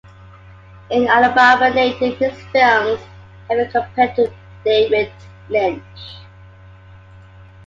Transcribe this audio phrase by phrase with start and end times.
[0.89, 2.99] An Alabama native, his films
[3.47, 4.33] have been compared to
[4.65, 5.11] David
[5.47, 6.15] Lynch.